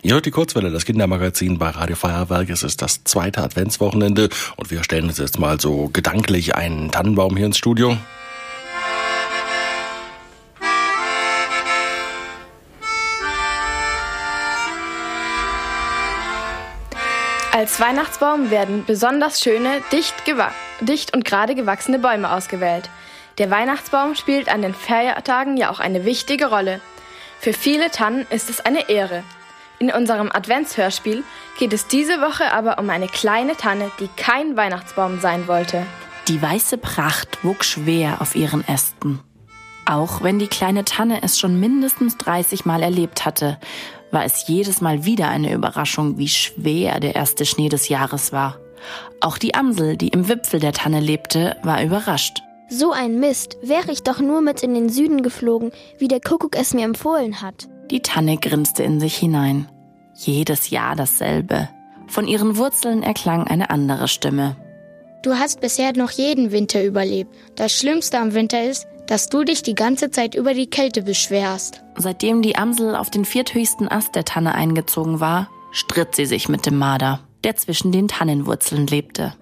Ihr 0.00 0.14
hört 0.14 0.26
die 0.26 0.30
Kurzwelle, 0.30 0.70
das 0.70 0.84
Kindermagazin 0.84 1.58
bei 1.58 1.70
Radio 1.70 1.96
Feuerwerk. 1.96 2.50
Es 2.50 2.62
ist 2.62 2.82
das 2.82 3.02
zweite 3.02 3.42
Adventswochenende 3.42 4.28
und 4.54 4.70
wir 4.70 4.84
stellen 4.84 5.06
uns 5.06 5.18
jetzt 5.18 5.40
mal 5.40 5.60
so 5.60 5.88
gedanklich 5.92 6.54
einen 6.54 6.92
Tannenbaum 6.92 7.36
hier 7.36 7.46
ins 7.46 7.58
Studio. 7.58 7.96
Als 17.50 17.80
Weihnachtsbaum 17.80 18.52
werden 18.52 18.84
besonders 18.86 19.40
schöne, 19.42 19.82
dicht, 19.90 20.14
dicht 20.80 21.12
und 21.12 21.24
gerade 21.24 21.56
gewachsene 21.56 21.98
Bäume 21.98 22.30
ausgewählt. 22.30 22.88
Der 23.38 23.50
Weihnachtsbaum 23.50 24.14
spielt 24.14 24.48
an 24.48 24.62
den 24.62 24.74
Feiertagen 24.74 25.56
ja 25.56 25.70
auch 25.70 25.80
eine 25.80 26.04
wichtige 26.04 26.46
Rolle. 26.46 26.80
Für 27.40 27.52
viele 27.52 27.90
Tannen 27.90 28.28
ist 28.30 28.48
es 28.48 28.60
eine 28.60 28.88
Ehre. 28.88 29.24
In 29.80 29.92
unserem 29.92 30.30
Adventshörspiel 30.32 31.22
geht 31.58 31.72
es 31.72 31.86
diese 31.86 32.20
Woche 32.20 32.52
aber 32.52 32.78
um 32.78 32.90
eine 32.90 33.06
kleine 33.06 33.56
Tanne, 33.56 33.90
die 34.00 34.08
kein 34.16 34.56
Weihnachtsbaum 34.56 35.20
sein 35.20 35.46
wollte. 35.46 35.86
Die 36.26 36.42
weiße 36.42 36.78
Pracht 36.78 37.38
wog 37.44 37.64
schwer 37.64 38.20
auf 38.20 38.34
ihren 38.34 38.66
Ästen. 38.66 39.20
Auch 39.86 40.22
wenn 40.22 40.38
die 40.38 40.48
kleine 40.48 40.84
Tanne 40.84 41.22
es 41.22 41.38
schon 41.38 41.58
mindestens 41.60 42.18
30 42.18 42.66
Mal 42.66 42.82
erlebt 42.82 43.24
hatte, 43.24 43.58
war 44.10 44.24
es 44.24 44.46
jedes 44.48 44.80
Mal 44.80 45.04
wieder 45.04 45.28
eine 45.28 45.52
Überraschung, 45.52 46.18
wie 46.18 46.28
schwer 46.28 47.00
der 47.00 47.14
erste 47.14 47.46
Schnee 47.46 47.68
des 47.68 47.88
Jahres 47.88 48.32
war. 48.32 48.58
Auch 49.20 49.38
die 49.38 49.54
Amsel, 49.54 49.96
die 49.96 50.08
im 50.08 50.28
Wipfel 50.28 50.60
der 50.60 50.72
Tanne 50.72 51.00
lebte, 51.00 51.56
war 51.62 51.82
überrascht. 51.82 52.42
So 52.68 52.92
ein 52.92 53.18
Mist, 53.18 53.56
wäre 53.62 53.90
ich 53.90 54.02
doch 54.02 54.20
nur 54.20 54.42
mit 54.42 54.62
in 54.62 54.74
den 54.74 54.90
Süden 54.90 55.22
geflogen, 55.22 55.72
wie 55.98 56.08
der 56.08 56.20
Kuckuck 56.20 56.56
es 56.56 56.74
mir 56.74 56.84
empfohlen 56.84 57.40
hat. 57.40 57.68
Die 57.90 58.00
Tanne 58.00 58.36
grinste 58.36 58.82
in 58.82 59.00
sich 59.00 59.16
hinein. 59.16 59.68
Jedes 60.18 60.70
Jahr 60.70 60.96
dasselbe. 60.96 61.68
Von 62.08 62.26
ihren 62.26 62.56
Wurzeln 62.56 63.04
erklang 63.04 63.46
eine 63.46 63.70
andere 63.70 64.08
Stimme. 64.08 64.56
Du 65.22 65.34
hast 65.34 65.60
bisher 65.60 65.96
noch 65.96 66.10
jeden 66.10 66.50
Winter 66.50 66.84
überlebt. 66.84 67.34
Das 67.54 67.72
Schlimmste 67.72 68.18
am 68.18 68.34
Winter 68.34 68.64
ist, 68.64 68.86
dass 69.06 69.28
du 69.28 69.44
dich 69.44 69.62
die 69.62 69.76
ganze 69.76 70.10
Zeit 70.10 70.34
über 70.34 70.54
die 70.54 70.68
Kälte 70.68 71.02
beschwerst. 71.02 71.82
Seitdem 71.96 72.42
die 72.42 72.56
Amsel 72.56 72.96
auf 72.96 73.10
den 73.10 73.24
vierthöchsten 73.24 73.88
Ast 73.88 74.16
der 74.16 74.24
Tanne 74.24 74.54
eingezogen 74.54 75.20
war, 75.20 75.48
stritt 75.70 76.16
sie 76.16 76.26
sich 76.26 76.48
mit 76.48 76.66
dem 76.66 76.78
Marder, 76.78 77.20
der 77.44 77.54
zwischen 77.54 77.92
den 77.92 78.08
Tannenwurzeln 78.08 78.86
lebte. 78.86 79.34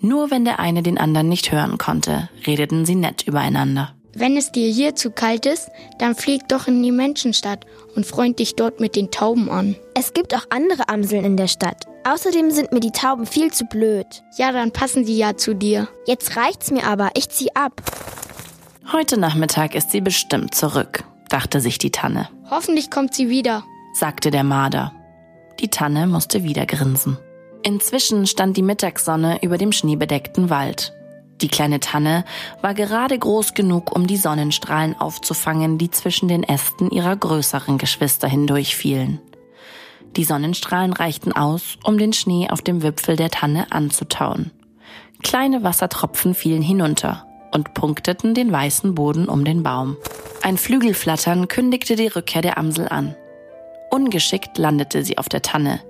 Nur 0.00 0.30
wenn 0.30 0.44
der 0.44 0.60
eine 0.60 0.82
den 0.82 0.98
anderen 0.98 1.30
nicht 1.30 1.50
hören 1.50 1.78
konnte, 1.78 2.28
redeten 2.46 2.84
sie 2.84 2.94
nett 2.94 3.26
übereinander. 3.26 3.94
Wenn 4.16 4.36
es 4.36 4.52
dir 4.52 4.70
hier 4.70 4.94
zu 4.94 5.10
kalt 5.10 5.44
ist, 5.44 5.70
dann 5.98 6.14
flieg 6.14 6.48
doch 6.48 6.68
in 6.68 6.82
die 6.82 6.92
Menschenstadt 6.92 7.66
und 7.96 8.06
freund 8.06 8.38
dich 8.38 8.54
dort 8.54 8.78
mit 8.78 8.94
den 8.94 9.10
Tauben 9.10 9.50
an. 9.50 9.76
Es 9.94 10.12
gibt 10.12 10.34
auch 10.34 10.44
andere 10.50 10.88
Amseln 10.88 11.24
in 11.24 11.36
der 11.36 11.48
Stadt. 11.48 11.86
Außerdem 12.04 12.50
sind 12.50 12.72
mir 12.72 12.80
die 12.80 12.92
Tauben 12.92 13.26
viel 13.26 13.52
zu 13.52 13.64
blöd. 13.64 14.06
Ja, 14.36 14.52
dann 14.52 14.70
passen 14.70 15.04
die 15.04 15.16
ja 15.16 15.36
zu 15.36 15.54
dir. 15.54 15.88
Jetzt 16.06 16.36
reicht's 16.36 16.70
mir 16.70 16.86
aber, 16.86 17.10
ich 17.14 17.28
zieh 17.28 17.54
ab. 17.54 17.82
Heute 18.92 19.18
Nachmittag 19.18 19.74
ist 19.74 19.90
sie 19.90 20.00
bestimmt 20.00 20.54
zurück, 20.54 21.04
dachte 21.28 21.60
sich 21.60 21.78
die 21.78 21.90
Tanne. 21.90 22.28
Hoffentlich 22.50 22.90
kommt 22.90 23.14
sie 23.14 23.30
wieder, 23.30 23.64
sagte 23.94 24.30
der 24.30 24.44
Marder. 24.44 24.92
Die 25.60 25.68
Tanne 25.68 26.06
musste 26.06 26.44
wieder 26.44 26.66
grinsen. 26.66 27.16
Inzwischen 27.62 28.26
stand 28.26 28.56
die 28.56 28.62
Mittagssonne 28.62 29.42
über 29.42 29.56
dem 29.56 29.72
schneebedeckten 29.72 30.50
Wald. 30.50 30.92
Die 31.44 31.48
kleine 31.48 31.78
Tanne 31.78 32.24
war 32.62 32.72
gerade 32.72 33.18
groß 33.18 33.52
genug, 33.52 33.94
um 33.94 34.06
die 34.06 34.16
Sonnenstrahlen 34.16 34.98
aufzufangen, 34.98 35.76
die 35.76 35.90
zwischen 35.90 36.26
den 36.26 36.42
Ästen 36.42 36.90
ihrer 36.90 37.14
größeren 37.14 37.76
Geschwister 37.76 38.26
hindurchfielen. 38.26 39.20
Die 40.16 40.24
Sonnenstrahlen 40.24 40.94
reichten 40.94 41.32
aus, 41.32 41.76
um 41.84 41.98
den 41.98 42.14
Schnee 42.14 42.48
auf 42.48 42.62
dem 42.62 42.82
Wipfel 42.82 43.16
der 43.16 43.28
Tanne 43.28 43.70
anzutauen. 43.72 44.52
Kleine 45.22 45.62
Wassertropfen 45.62 46.34
fielen 46.34 46.62
hinunter 46.62 47.26
und 47.52 47.74
punkteten 47.74 48.32
den 48.32 48.50
weißen 48.50 48.94
Boden 48.94 49.28
um 49.28 49.44
den 49.44 49.62
Baum. 49.62 49.98
Ein 50.40 50.56
Flügelflattern 50.56 51.48
kündigte 51.48 51.94
die 51.94 52.06
Rückkehr 52.06 52.40
der 52.40 52.56
Amsel 52.56 52.88
an. 52.88 53.16
Ungeschickt 53.90 54.56
landete 54.56 55.04
sie 55.04 55.18
auf 55.18 55.28
der 55.28 55.42
Tanne. 55.42 55.82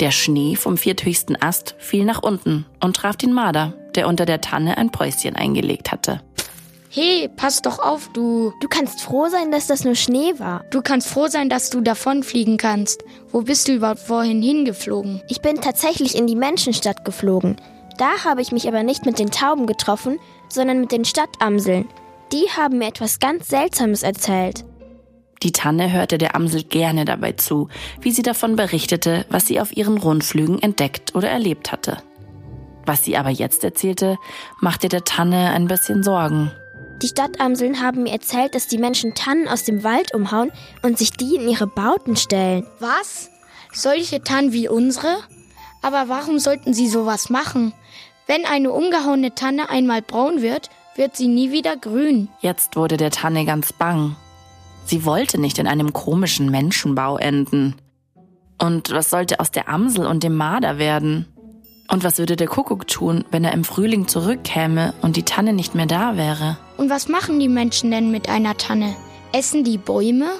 Der 0.00 0.10
Schnee 0.10 0.54
vom 0.54 0.76
vierthöchsten 0.76 1.40
Ast 1.40 1.76
fiel 1.78 2.04
nach 2.04 2.22
unten 2.22 2.66
und 2.78 2.96
traf 2.96 3.16
den 3.16 3.32
Marder, 3.32 3.72
der 3.96 4.08
unter 4.08 4.26
der 4.26 4.40
Tanne 4.40 4.76
ein 4.78 4.90
Päuschen 4.90 5.36
eingelegt 5.36 5.92
hatte. 5.92 6.20
Hey, 6.94 7.30
pass 7.34 7.62
doch 7.62 7.78
auf, 7.78 8.10
du. 8.12 8.52
Du 8.60 8.68
kannst 8.68 9.00
froh 9.00 9.28
sein, 9.28 9.50
dass 9.50 9.66
das 9.66 9.82
nur 9.84 9.94
Schnee 9.94 10.34
war. 10.36 10.62
Du 10.70 10.82
kannst 10.82 11.08
froh 11.08 11.26
sein, 11.26 11.48
dass 11.48 11.70
du 11.70 11.80
davonfliegen 11.80 12.58
kannst. 12.58 13.02
Wo 13.30 13.40
bist 13.40 13.66
du 13.66 13.72
überhaupt 13.72 14.00
vorhin 14.00 14.42
hingeflogen? 14.42 15.22
Ich 15.28 15.40
bin 15.40 15.56
tatsächlich 15.56 16.14
in 16.14 16.26
die 16.26 16.36
Menschenstadt 16.36 17.06
geflogen. 17.06 17.56
Da 17.96 18.24
habe 18.24 18.42
ich 18.42 18.52
mich 18.52 18.68
aber 18.68 18.82
nicht 18.82 19.06
mit 19.06 19.18
den 19.18 19.30
Tauben 19.30 19.66
getroffen, 19.66 20.18
sondern 20.50 20.80
mit 20.80 20.92
den 20.92 21.06
Stadtamseln. 21.06 21.88
Die 22.30 22.44
haben 22.54 22.76
mir 22.76 22.88
etwas 22.88 23.20
ganz 23.20 23.48
Seltsames 23.48 24.02
erzählt. 24.02 24.66
Die 25.42 25.52
Tanne 25.52 25.92
hörte 25.92 26.18
der 26.18 26.36
Amsel 26.36 26.62
gerne 26.62 27.06
dabei 27.06 27.32
zu, 27.32 27.68
wie 28.00 28.12
sie 28.12 28.22
davon 28.22 28.54
berichtete, 28.54 29.24
was 29.30 29.46
sie 29.46 29.60
auf 29.60 29.74
ihren 29.74 29.96
Rundflügen 29.96 30.62
entdeckt 30.62 31.14
oder 31.14 31.30
erlebt 31.30 31.72
hatte. 31.72 31.96
Was 32.86 33.04
sie 33.04 33.16
aber 33.16 33.30
jetzt 33.30 33.64
erzählte, 33.64 34.18
machte 34.60 34.88
der 34.88 35.04
Tanne 35.04 35.50
ein 35.50 35.68
bisschen 35.68 36.02
Sorgen. 36.02 36.50
Die 37.02 37.08
Stadtamseln 37.08 37.80
haben 37.80 38.04
mir 38.04 38.12
erzählt, 38.12 38.54
dass 38.54 38.68
die 38.68 38.78
Menschen 38.78 39.14
Tannen 39.14 39.48
aus 39.48 39.64
dem 39.64 39.82
Wald 39.82 40.14
umhauen 40.14 40.52
und 40.82 40.98
sich 40.98 41.10
die 41.12 41.34
in 41.36 41.48
ihre 41.48 41.66
Bauten 41.66 42.16
stellen. 42.16 42.66
Was? 42.78 43.30
Solche 43.72 44.22
Tannen 44.22 44.52
wie 44.52 44.68
unsere? 44.68 45.16
Aber 45.82 46.08
warum 46.08 46.38
sollten 46.38 46.74
sie 46.74 46.88
sowas 46.88 47.28
machen? 47.28 47.72
Wenn 48.26 48.44
eine 48.44 48.70
umgehauene 48.70 49.34
Tanne 49.34 49.68
einmal 49.68 50.00
braun 50.00 50.42
wird, 50.42 50.70
wird 50.94 51.16
sie 51.16 51.26
nie 51.26 51.50
wieder 51.50 51.76
grün. 51.76 52.28
Jetzt 52.40 52.76
wurde 52.76 52.96
der 52.96 53.10
Tanne 53.10 53.44
ganz 53.44 53.72
bang. 53.72 54.14
Sie 54.84 55.04
wollte 55.04 55.40
nicht 55.40 55.58
in 55.58 55.66
einem 55.66 55.92
komischen 55.92 56.50
Menschenbau 56.50 57.16
enden. 57.16 57.76
Und 58.58 58.90
was 58.92 59.10
sollte 59.10 59.40
aus 59.40 59.50
der 59.50 59.68
Amsel 59.68 60.06
und 60.06 60.22
dem 60.22 60.36
Marder 60.36 60.78
werden? 60.78 61.26
Und 61.92 62.04
was 62.04 62.16
würde 62.16 62.36
der 62.36 62.48
Kuckuck 62.48 62.88
tun, 62.88 63.26
wenn 63.30 63.44
er 63.44 63.52
im 63.52 63.64
Frühling 63.64 64.08
zurückkäme 64.08 64.94
und 65.02 65.16
die 65.16 65.24
Tanne 65.24 65.52
nicht 65.52 65.74
mehr 65.74 65.84
da 65.84 66.16
wäre? 66.16 66.56
Und 66.78 66.88
was 66.88 67.06
machen 67.06 67.38
die 67.38 67.50
Menschen 67.50 67.90
denn 67.90 68.10
mit 68.10 68.30
einer 68.30 68.56
Tanne? 68.56 68.96
Essen 69.34 69.62
die 69.62 69.76
Bäume? 69.76 70.30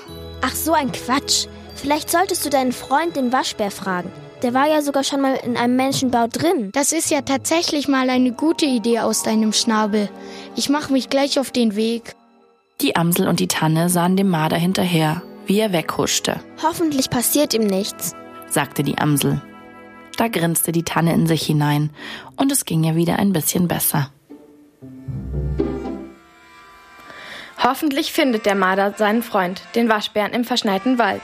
Ach 0.41 0.55
so 0.55 0.73
ein 0.73 0.93
Quatsch. 0.93 1.49
Vielleicht 1.75 2.11
solltest 2.11 2.47
du 2.47 2.49
deinen 2.49 2.73
Freund 2.73 3.17
den 3.17 3.35
Waschbär 3.35 3.71
fragen. 3.71 4.11
Der 4.43 4.55
war 4.55 4.67
ja 4.67 4.81
sogar 4.81 5.05
schon 5.05 5.21
mal 5.21 5.35
in 5.45 5.59
einem 5.59 5.77
Menschenbau 5.77 6.27
drin. 6.27 6.71
Das 6.73 6.91
ist 6.91 7.11
ja 7.11 7.21
tatsächlich 7.21 7.87
mal 7.87 8.09
eine 8.09 8.33
gute 8.33 8.65
Idee 8.65 9.01
aus 9.01 9.23
deinem 9.23 9.53
Schnabel. 9.53 10.09
Ich 10.57 10.71
mache 10.71 10.91
mich 10.91 11.11
gleich 11.11 11.39
auf 11.39 11.51
den 11.51 11.77
Weg. 11.77 12.15
Die 12.81 12.97
Amsel 12.97 13.29
und 13.29 13.41
die 13.41 13.49
Tanne 13.49 13.91
sahen 13.91 14.17
dem 14.17 14.31
Marder 14.31 14.57
hinterher, 14.57 15.21
wie 15.45 15.61
er 15.61 15.75
weghuschte. 15.75 16.41
Hoffentlich 16.63 17.11
passiert 17.11 17.53
ihm 17.53 17.67
nichts, 17.67 18.17
sagte 18.49 18.83
die 18.83 18.97
Amsel. 18.97 19.43
Da 20.17 20.29
grinste 20.29 20.73
die 20.73 20.85
Tanne 20.85 21.13
in 21.15 21.27
sich 21.27 21.43
hinein 21.43 21.91
und 22.37 22.53
es 22.53 22.65
ging 22.65 22.85
ihr 22.85 22.95
wieder 22.97 23.19
ein 23.19 23.33
bisschen 23.33 23.69
besser. 23.69 24.11
Hoffentlich 27.63 28.13
findet 28.13 28.45
der 28.45 28.57
Marder 28.57 28.95
seinen 28.97 29.23
Freund, 29.23 29.63
den 29.75 29.89
Waschbären 29.89 30.33
im 30.33 30.45
verschneiten 30.45 30.99
Wald. 30.99 31.23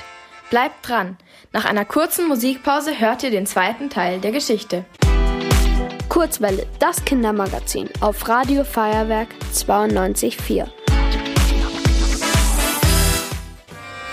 Bleibt 0.50 0.88
dran. 0.88 1.16
Nach 1.52 1.64
einer 1.64 1.84
kurzen 1.84 2.28
Musikpause 2.28 2.98
hört 3.00 3.22
ihr 3.22 3.30
den 3.30 3.46
zweiten 3.46 3.90
Teil 3.90 4.20
der 4.20 4.32
Geschichte. 4.32 4.84
Kurzwelle, 6.08 6.66
das 6.78 7.04
Kindermagazin 7.04 7.88
auf 8.00 8.28
Radio 8.28 8.64
Feuerwerk 8.64 9.28
92.4. 9.52 10.66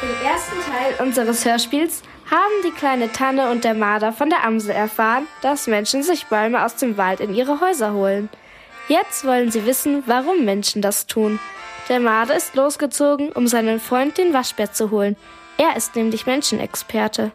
Im 0.01 0.25
ersten 0.25 0.57
Teil 0.69 1.05
unseres 1.05 1.45
Hörspiels 1.45 2.03
haben 2.29 2.53
die 2.63 2.71
kleine 2.71 3.11
Tanne 3.11 3.51
und 3.51 3.63
der 3.63 3.75
Marder 3.75 4.11
von 4.11 4.29
der 4.29 4.43
Amsel 4.43 4.71
erfahren, 4.71 5.27
dass 5.41 5.67
Menschen 5.67 6.03
sich 6.03 6.25
Bäume 6.25 6.65
aus 6.65 6.75
dem 6.75 6.97
Wald 6.97 7.19
in 7.19 7.35
ihre 7.35 7.61
Häuser 7.61 7.93
holen. 7.93 8.29
Jetzt 8.87 9.25
wollen 9.25 9.51
sie 9.51 9.65
wissen, 9.65 10.03
warum 10.05 10.45
Menschen 10.45 10.81
das 10.81 11.07
tun. 11.07 11.39
Der 11.89 11.99
Marder 11.99 12.35
ist 12.35 12.55
losgezogen, 12.55 13.31
um 13.31 13.47
seinen 13.47 13.79
Freund 13.79 14.17
den 14.17 14.33
Waschbär 14.33 14.71
zu 14.71 14.91
holen. 14.91 15.15
Er 15.57 15.75
ist 15.75 15.95
nämlich 15.95 16.25
Menschenexperte. 16.25 17.31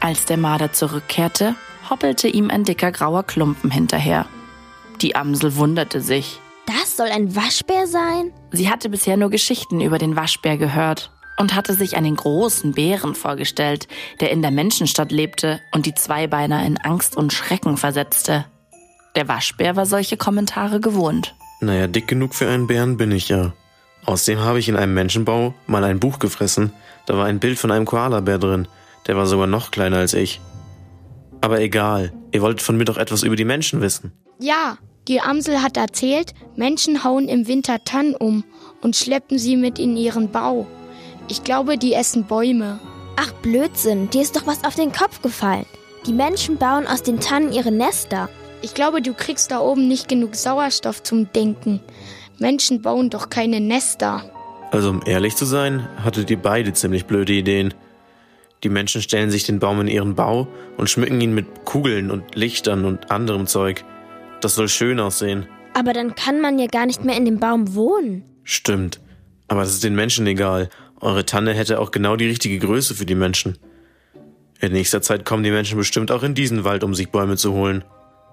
Als 0.00 0.24
der 0.24 0.36
Marder 0.36 0.72
zurückkehrte, 0.72 1.56
hoppelte 1.90 2.28
ihm 2.28 2.50
ein 2.50 2.64
dicker 2.64 2.92
grauer 2.92 3.24
Klumpen 3.24 3.70
hinterher. 3.70 4.26
Die 5.00 5.16
Amsel 5.16 5.56
wunderte 5.56 6.00
sich. 6.00 6.40
Das 6.66 6.96
soll 6.96 7.08
ein 7.08 7.34
Waschbär 7.34 7.86
sein? 7.86 8.32
Sie 8.52 8.70
hatte 8.70 8.88
bisher 8.88 9.16
nur 9.16 9.30
Geschichten 9.30 9.80
über 9.80 9.98
den 9.98 10.16
Waschbär 10.16 10.56
gehört 10.56 11.10
und 11.38 11.54
hatte 11.54 11.74
sich 11.74 11.96
einen 11.96 12.16
großen 12.16 12.72
Bären 12.72 13.14
vorgestellt, 13.14 13.88
der 14.20 14.30
in 14.30 14.42
der 14.42 14.50
Menschenstadt 14.50 15.12
lebte 15.12 15.60
und 15.72 15.86
die 15.86 15.94
Zweibeiner 15.94 16.64
in 16.64 16.78
Angst 16.78 17.16
und 17.16 17.32
Schrecken 17.32 17.76
versetzte. 17.76 18.46
Der 19.14 19.28
Waschbär 19.28 19.76
war 19.76 19.86
solche 19.86 20.16
Kommentare 20.16 20.80
gewohnt. 20.80 21.34
Naja, 21.60 21.86
dick 21.86 22.06
genug 22.06 22.34
für 22.34 22.48
einen 22.48 22.66
Bären 22.66 22.96
bin 22.96 23.10
ich 23.12 23.28
ja. 23.28 23.54
Außerdem 24.04 24.40
habe 24.40 24.58
ich 24.58 24.68
in 24.68 24.76
einem 24.76 24.94
Menschenbau 24.94 25.54
mal 25.66 25.82
ein 25.84 26.00
Buch 26.00 26.18
gefressen. 26.18 26.72
Da 27.06 27.16
war 27.16 27.26
ein 27.26 27.40
Bild 27.40 27.58
von 27.58 27.70
einem 27.70 27.86
Koalabär 27.86 28.38
drin. 28.38 28.68
Der 29.06 29.16
war 29.16 29.26
sogar 29.26 29.46
noch 29.46 29.70
kleiner 29.70 29.98
als 29.98 30.14
ich. 30.14 30.40
Aber 31.40 31.60
egal, 31.60 32.12
ihr 32.32 32.42
wolltet 32.42 32.62
von 32.62 32.76
mir 32.76 32.84
doch 32.84 32.98
etwas 32.98 33.22
über 33.22 33.36
die 33.36 33.44
Menschen 33.44 33.80
wissen. 33.80 34.12
Ja, 34.38 34.78
die 35.08 35.20
Amsel 35.20 35.62
hat 35.62 35.76
erzählt, 35.76 36.34
Menschen 36.56 37.04
hauen 37.04 37.28
im 37.28 37.46
Winter 37.46 37.84
Tannen 37.84 38.14
um 38.14 38.44
und 38.82 38.96
schleppen 38.96 39.38
sie 39.38 39.56
mit 39.56 39.78
in 39.78 39.96
ihren 39.96 40.30
Bau. 40.30 40.66
Ich 41.28 41.42
glaube, 41.42 41.76
die 41.76 41.92
essen 41.92 42.24
Bäume. 42.24 42.78
Ach 43.16 43.32
Blödsinn, 43.42 44.10
dir 44.10 44.22
ist 44.22 44.36
doch 44.36 44.46
was 44.46 44.62
auf 44.64 44.74
den 44.74 44.92
Kopf 44.92 45.22
gefallen. 45.22 45.66
Die 46.06 46.12
Menschen 46.12 46.56
bauen 46.56 46.86
aus 46.86 47.02
den 47.02 47.18
Tannen 47.18 47.52
ihre 47.52 47.72
Nester. 47.72 48.28
Ich 48.62 48.74
glaube, 48.74 49.02
du 49.02 49.12
kriegst 49.12 49.50
da 49.50 49.58
oben 49.60 49.88
nicht 49.88 50.08
genug 50.08 50.36
Sauerstoff 50.36 51.02
zum 51.02 51.32
Denken. 51.32 51.80
Menschen 52.38 52.80
bauen 52.80 53.10
doch 53.10 53.28
keine 53.28 53.60
Nester. 53.60 54.30
Also 54.70 54.90
um 54.90 55.00
ehrlich 55.04 55.34
zu 55.36 55.46
sein, 55.46 55.88
hattet 56.04 56.30
ihr 56.30 56.38
beide 56.38 56.72
ziemlich 56.72 57.06
blöde 57.06 57.32
Ideen. 57.32 57.74
Die 58.62 58.68
Menschen 58.68 59.02
stellen 59.02 59.30
sich 59.30 59.44
den 59.44 59.58
Baum 59.58 59.80
in 59.80 59.88
ihren 59.88 60.14
Bau 60.14 60.46
und 60.76 60.88
schmücken 60.88 61.20
ihn 61.20 61.34
mit 61.34 61.64
Kugeln 61.64 62.10
und 62.10 62.34
Lichtern 62.34 62.84
und 62.84 63.10
anderem 63.10 63.46
Zeug. 63.46 63.84
Das 64.40 64.54
soll 64.54 64.68
schön 64.68 65.00
aussehen. 65.00 65.46
Aber 65.74 65.92
dann 65.92 66.14
kann 66.14 66.40
man 66.40 66.58
ja 66.58 66.66
gar 66.66 66.86
nicht 66.86 67.04
mehr 67.04 67.16
in 67.16 67.24
dem 67.24 67.38
Baum 67.38 67.74
wohnen. 67.74 68.24
Stimmt. 68.44 69.00
Aber 69.48 69.60
das 69.60 69.70
ist 69.70 69.84
den 69.84 69.94
Menschen 69.94 70.26
egal. 70.26 70.68
Eure 71.00 71.26
Tanne 71.26 71.52
hätte 71.52 71.80
auch 71.80 71.90
genau 71.90 72.16
die 72.16 72.26
richtige 72.26 72.58
Größe 72.58 72.94
für 72.94 73.06
die 73.06 73.14
Menschen. 73.14 73.58
In 74.60 74.72
nächster 74.72 75.02
Zeit 75.02 75.24
kommen 75.24 75.42
die 75.42 75.50
Menschen 75.50 75.76
bestimmt 75.76 76.10
auch 76.10 76.22
in 76.22 76.34
diesen 76.34 76.64
Wald, 76.64 76.82
um 76.82 76.94
sich 76.94 77.10
Bäume 77.10 77.36
zu 77.36 77.52
holen. 77.52 77.84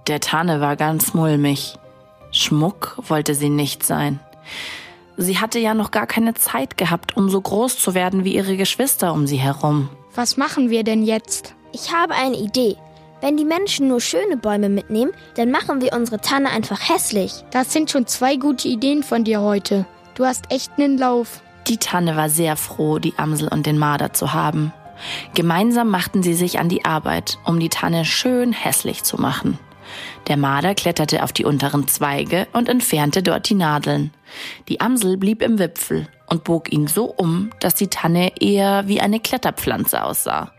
Der 0.07 0.19
Tanne 0.19 0.61
war 0.61 0.75
ganz 0.75 1.13
mulmig. 1.13 1.75
Schmuck 2.31 2.97
wollte 3.07 3.35
sie 3.35 3.49
nicht 3.49 3.83
sein. 3.85 4.19
Sie 5.17 5.39
hatte 5.39 5.59
ja 5.59 5.73
noch 5.73 5.91
gar 5.91 6.07
keine 6.07 6.33
Zeit 6.33 6.77
gehabt, 6.77 7.15
um 7.15 7.29
so 7.29 7.39
groß 7.39 7.77
zu 7.77 7.93
werden 7.93 8.23
wie 8.23 8.35
ihre 8.35 8.57
Geschwister 8.57 9.13
um 9.13 9.27
sie 9.27 9.37
herum. 9.37 9.89
Was 10.15 10.37
machen 10.37 10.69
wir 10.69 10.83
denn 10.83 11.03
jetzt? 11.03 11.55
Ich 11.71 11.93
habe 11.93 12.15
eine 12.15 12.37
Idee. 12.37 12.77
Wenn 13.21 13.37
die 13.37 13.45
Menschen 13.45 13.87
nur 13.87 14.01
schöne 14.01 14.37
Bäume 14.37 14.69
mitnehmen, 14.69 15.11
dann 15.35 15.51
machen 15.51 15.81
wir 15.81 15.93
unsere 15.93 16.19
Tanne 16.19 16.49
einfach 16.49 16.89
hässlich. 16.89 17.43
Das 17.51 17.71
sind 17.71 17.89
schon 17.89 18.07
zwei 18.07 18.35
gute 18.35 18.67
Ideen 18.67 19.03
von 19.03 19.23
dir 19.23 19.41
heute. 19.41 19.85
Du 20.15 20.25
hast 20.25 20.51
echt 20.51 20.71
einen 20.77 20.97
Lauf. 20.97 21.41
Die 21.67 21.77
Tanne 21.77 22.15
war 22.15 22.29
sehr 22.29 22.55
froh, 22.57 22.99
die 22.99 23.13
Amsel 23.17 23.47
und 23.47 23.65
den 23.65 23.77
Marder 23.77 24.13
zu 24.13 24.33
haben. 24.33 24.73
Gemeinsam 25.33 25.89
machten 25.89 26.23
sie 26.23 26.33
sich 26.33 26.59
an 26.59 26.69
die 26.69 26.85
Arbeit, 26.85 27.37
um 27.45 27.59
die 27.59 27.69
Tanne 27.69 28.05
schön 28.05 28.51
hässlich 28.51 29.03
zu 29.03 29.17
machen. 29.17 29.57
Der 30.27 30.37
Marder 30.37 30.75
kletterte 30.75 31.23
auf 31.23 31.33
die 31.33 31.45
unteren 31.45 31.87
Zweige 31.87 32.47
und 32.53 32.69
entfernte 32.69 33.21
dort 33.21 33.49
die 33.49 33.55
Nadeln. 33.55 34.11
Die 34.69 34.81
Amsel 34.81 35.17
blieb 35.17 35.41
im 35.41 35.59
Wipfel 35.59 36.07
und 36.27 36.43
bog 36.43 36.71
ihn 36.71 36.87
so 36.87 37.05
um, 37.05 37.51
dass 37.59 37.75
die 37.75 37.89
Tanne 37.89 38.31
eher 38.39 38.87
wie 38.87 39.01
eine 39.01 39.19
Kletterpflanze 39.19 40.03
aussah. 40.03 40.51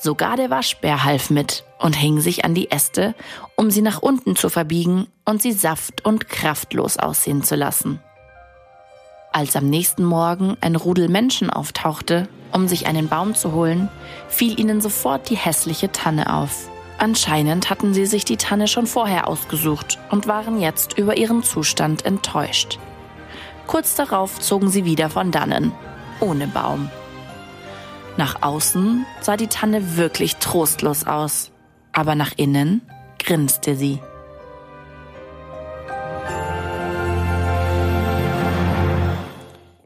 Sogar 0.00 0.36
der 0.36 0.50
Waschbär 0.50 1.04
half 1.04 1.30
mit 1.30 1.64
und 1.78 1.94
hing 1.94 2.20
sich 2.20 2.44
an 2.44 2.54
die 2.54 2.70
Äste, 2.70 3.14
um 3.56 3.70
sie 3.70 3.82
nach 3.82 4.02
unten 4.02 4.36
zu 4.36 4.48
verbiegen 4.48 5.08
und 5.24 5.42
sie 5.42 5.52
saft- 5.52 6.04
und 6.04 6.28
kraftlos 6.28 6.98
aussehen 6.98 7.42
zu 7.42 7.56
lassen. 7.56 8.00
Als 9.36 9.56
am 9.56 9.68
nächsten 9.68 10.04
Morgen 10.04 10.56
ein 10.60 10.76
Rudel 10.76 11.08
Menschen 11.08 11.50
auftauchte, 11.50 12.28
um 12.52 12.68
sich 12.68 12.86
einen 12.86 13.08
Baum 13.08 13.34
zu 13.34 13.50
holen, 13.50 13.88
fiel 14.28 14.60
ihnen 14.60 14.80
sofort 14.80 15.28
die 15.28 15.36
hässliche 15.36 15.90
Tanne 15.90 16.32
auf. 16.32 16.68
Anscheinend 16.98 17.68
hatten 17.68 17.94
sie 17.94 18.06
sich 18.06 18.24
die 18.24 18.36
Tanne 18.36 18.68
schon 18.68 18.86
vorher 18.86 19.26
ausgesucht 19.26 19.98
und 20.12 20.28
waren 20.28 20.60
jetzt 20.60 20.96
über 20.96 21.16
ihren 21.16 21.42
Zustand 21.42 22.06
enttäuscht. 22.06 22.78
Kurz 23.66 23.96
darauf 23.96 24.38
zogen 24.38 24.70
sie 24.70 24.84
wieder 24.84 25.10
von 25.10 25.32
dannen, 25.32 25.72
ohne 26.20 26.46
Baum. 26.46 26.88
Nach 28.16 28.40
außen 28.40 29.04
sah 29.20 29.36
die 29.36 29.48
Tanne 29.48 29.96
wirklich 29.96 30.36
trostlos 30.36 31.08
aus, 31.08 31.50
aber 31.92 32.14
nach 32.14 32.34
innen 32.36 32.82
grinste 33.18 33.74
sie. 33.74 33.98